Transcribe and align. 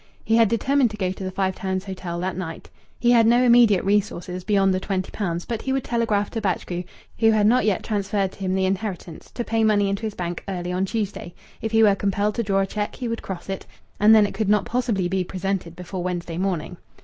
He 0.23 0.35
had 0.37 0.49
determined 0.49 0.89
to 0.89 0.97
go 0.97 1.11
to 1.11 1.23
the 1.23 1.29
Five 1.29 1.53
Towns 1.53 1.85
Hotel 1.85 2.19
that 2.21 2.35
night. 2.35 2.71
He 2.99 3.11
had 3.11 3.27
no 3.27 3.43
immediate 3.43 3.85
resources 3.85 4.43
beyond 4.43 4.73
the 4.73 4.79
twenty 4.79 5.11
pounds, 5.11 5.45
but 5.45 5.61
he 5.61 5.71
would 5.71 5.83
telegraph 5.83 6.31
to 6.31 6.41
Batchgrew, 6.41 6.85
who 7.19 7.31
ad 7.33 7.45
not 7.45 7.65
yet 7.65 7.83
transferred 7.83 8.31
to 8.31 8.39
him 8.39 8.55
the 8.55 8.65
inheritance, 8.65 9.29
to 9.29 9.43
pay 9.43 9.63
money 9.63 9.89
into 9.89 10.01
his 10.01 10.15
bank 10.15 10.43
early 10.47 10.71
on 10.71 10.85
Tuesday; 10.85 11.35
if 11.61 11.71
he 11.71 11.83
were 11.83 11.93
compelled 11.93 12.33
to 12.33 12.41
draw 12.41 12.61
a 12.61 12.65
cheque 12.65 12.95
he 12.95 13.07
would 13.07 13.21
cross 13.21 13.47
it, 13.47 13.67
and 13.99 14.15
then 14.15 14.25
it 14.25 14.33
could 14.33 14.49
not 14.49 14.65
possibly 14.65 15.07
be 15.07 15.23
presented 15.23 15.75
before 15.75 16.01
Wednesday 16.01 16.39
morning. 16.39 16.77